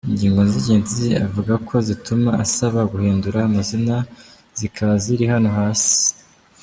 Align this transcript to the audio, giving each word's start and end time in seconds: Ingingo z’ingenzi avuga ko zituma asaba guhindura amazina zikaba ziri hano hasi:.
Ingingo 0.09 0.41
z’ingenzi 0.51 1.07
avuga 1.25 1.53
ko 1.67 1.75
zituma 1.87 2.29
asaba 2.43 2.79
guhindura 2.91 3.37
amazina 3.47 3.95
zikaba 4.59 4.93
ziri 5.03 5.25
hano 5.33 5.49
hasi:. 5.59 5.99